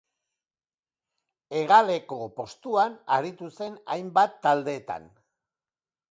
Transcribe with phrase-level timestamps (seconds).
[1.57, 5.05] Hegaleko postuan aritu zen hainbat taldetan.